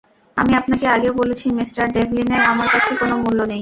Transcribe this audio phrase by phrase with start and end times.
[0.37, 3.59] আমি আপনাকে আগেও বলেছি, মিঃ ডেভলিনের আমার কাছে কোন মূল্য নেই।